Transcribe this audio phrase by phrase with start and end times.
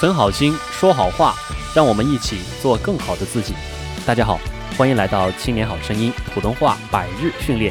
[0.00, 1.34] 存好心，说好话，
[1.76, 3.52] 让我们一起做更好的自己。
[4.06, 4.40] 大家好，
[4.74, 7.70] 欢迎来到青年好声音普通话百日训练。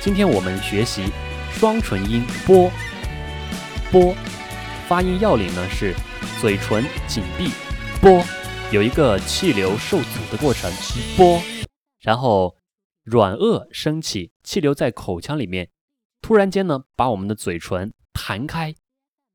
[0.00, 1.12] 今天我们学习
[1.52, 2.70] 双唇音波
[3.90, 4.14] 波，
[4.88, 5.94] 发音要领呢是
[6.40, 7.50] 嘴唇紧闭
[8.00, 8.24] 波，
[8.72, 10.72] 有一个气流受阻的过程
[11.18, 11.38] 波，
[12.00, 12.56] 然后
[13.04, 15.68] 软腭升起，气流在口腔里面，
[16.22, 18.74] 突然间呢把我们的嘴唇弹开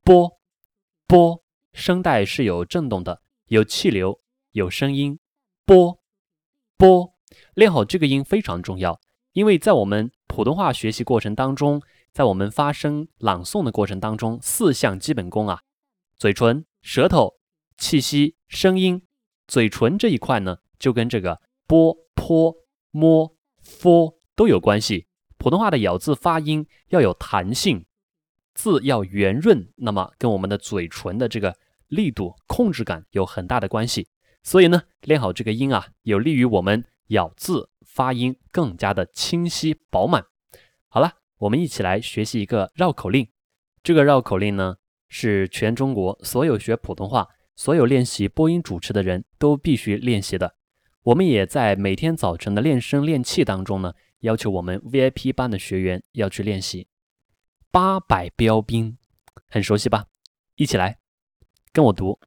[0.02, 0.32] 波
[1.06, 1.43] 波。
[1.74, 4.20] 声带是有震动的，有气流，
[4.52, 5.18] 有声音，
[5.66, 6.00] 波
[6.78, 7.12] 波，
[7.54, 9.00] 练好这个音非常重要，
[9.32, 11.82] 因为在我们普通话学习过程当中，
[12.12, 15.62] 在我们发声朗诵的过程当中，四项基本功啊，
[16.16, 17.34] 嘴唇、舌头、
[17.76, 19.02] 气息、声音，
[19.48, 22.54] 嘴唇这一块呢，就跟这个波、坡、
[22.92, 25.08] 摸、佛都有关系。
[25.38, 27.84] 普通话的咬字发音要有弹性，
[28.54, 31.56] 字要圆润，那么跟我们的嘴唇的这个。
[31.88, 34.08] 力度控制感有很大的关系，
[34.42, 40.24] 所以呢，练好这个音啊，有利于我们咬字发音更加的清晰饱满。
[40.88, 43.28] 好了，我们一起来学习一个绕口令。
[43.82, 44.76] 这个绕口令呢，
[45.08, 50.56] 是全中国所有学普通话、所有练习播音主持的人都必须练习的。
[51.02, 56.88] 我们也在每天早晨的练声练气当中呢，要求我们 VIP 班的学员要去练习。
[57.70, 58.96] 八百标兵，
[59.48, 60.06] 很熟悉吧？
[60.56, 61.03] 一起来。
[61.74, 62.20] 跟我读：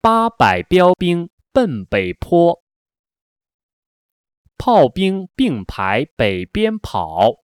[0.00, 2.62] 八百标兵奔北坡，
[4.56, 7.42] 炮兵并排北边跑。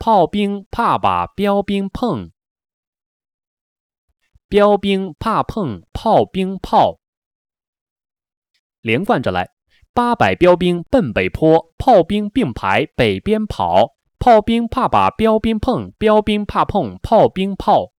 [0.00, 2.32] 炮兵怕把标兵碰，
[4.48, 6.98] 标兵怕碰炮兵炮。
[8.80, 9.50] 连贯着来：
[9.94, 13.94] 八百标兵奔北坡，炮兵并排北边跑。
[14.18, 17.92] 炮兵怕把标兵碰，标兵怕碰炮兵炮。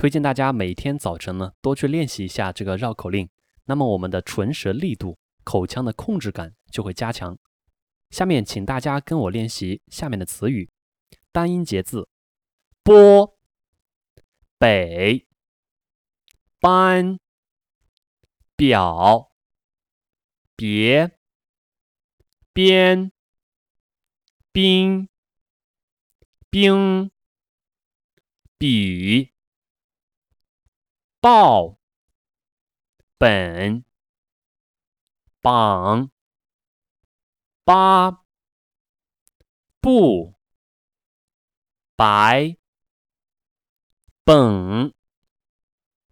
[0.00, 3.28] 推荐大家每天早晨呢多去练习一下这个绕口令，
[3.66, 7.38] 那么我们的唇舌力度、口腔的控制感就会加强。
[8.08, 10.70] 下面请大家跟我练习下面的词语，
[11.30, 12.08] 单音节字：
[12.82, 13.36] 波、
[14.56, 15.26] 北、
[16.58, 17.20] 班、
[18.56, 19.30] 表、
[20.56, 21.18] 别、
[22.54, 23.12] 边、
[24.50, 25.10] 兵、
[26.48, 27.10] 兵、
[28.56, 29.34] 比。
[31.20, 31.76] 报
[33.18, 33.84] 本
[35.42, 36.10] 榜
[37.62, 38.24] 八
[39.82, 40.34] 不
[41.94, 42.56] 白
[44.24, 44.94] 本，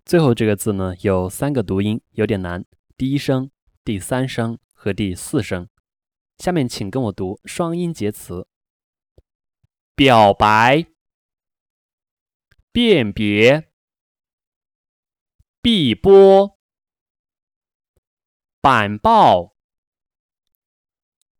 [0.04, 2.66] 最后这个字呢有三个读音，有点难。
[2.98, 3.50] 第一声、
[3.82, 5.70] 第三声和第四声。
[6.36, 8.46] 下面请跟我读双音节词：
[9.94, 10.84] 表白、
[12.70, 13.67] 辨别。
[15.60, 16.56] 碧波、
[18.60, 19.56] 板报、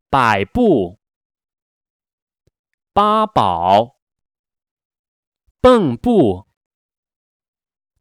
[0.09, 0.99] 百步、
[2.91, 3.97] 八宝、
[5.61, 6.45] 蚌埠、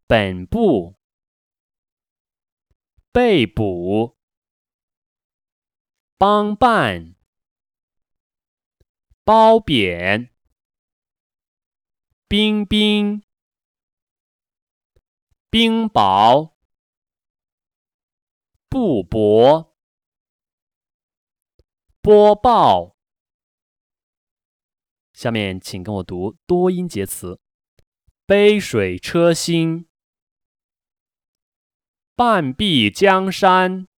[0.09, 0.99] 本部、
[3.12, 4.19] 被捕、
[6.17, 7.15] 帮办、
[9.25, 10.34] 褒贬、
[12.27, 13.28] 冰冰。
[15.50, 16.53] 冰雹、
[18.69, 19.72] 布帛、
[22.03, 22.94] 播报。
[25.14, 27.41] 下面请跟我读多音节词：
[28.26, 29.88] 杯水车薪、
[32.15, 33.88] 半壁江山、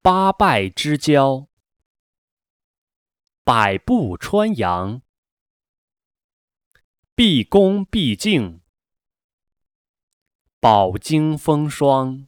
[0.00, 1.48] 八拜之交、
[3.44, 5.02] 百步穿杨、
[7.14, 8.62] 毕恭毕敬。
[10.60, 12.26] 饱经风霜，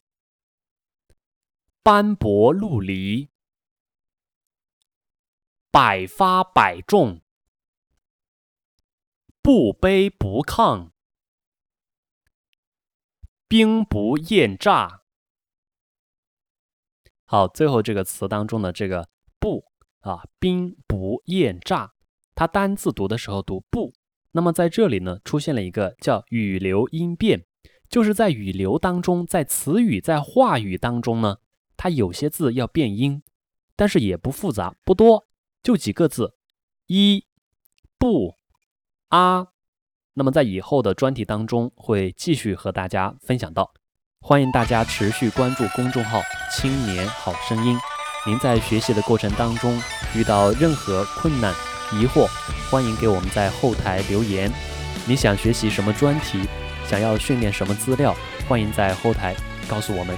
[1.83, 3.27] 斑驳陆离；
[5.69, 7.19] 百发百中，
[9.41, 10.91] 不卑不亢；
[13.49, 15.01] 兵不厌诈。
[17.25, 19.09] 好，最后这个词当中的这个
[19.39, 19.65] “不”
[19.99, 21.93] 啊，“兵不厌诈”，
[22.33, 23.93] 它单字读的时候读“不”，
[24.31, 27.45] 那么在这里呢，出现了一个叫语流音变。
[27.91, 31.39] 就是在语流当中，在词语、在话语当中呢，
[31.75, 33.21] 它有些字要变音，
[33.75, 35.27] 但是也不复杂，不多，
[35.61, 36.33] 就几个字，
[36.87, 37.25] 一、
[37.99, 38.37] 不、
[39.09, 39.47] 啊。
[40.13, 43.73] 那么在以后的专题当中会继续和大家分享到，
[44.21, 46.21] 欢迎大家持续关注公众号
[46.55, 47.77] “青年好声音”。
[48.25, 49.77] 您在学习的过程当中
[50.15, 51.53] 遇到任何困难、
[51.93, 52.27] 疑惑，
[52.69, 54.49] 欢迎给我们在后台留言。
[55.05, 56.39] 你想学习什么专题？
[56.87, 58.15] 想要训练什么资料？
[58.47, 59.35] 欢迎在后台
[59.67, 60.15] 告诉我们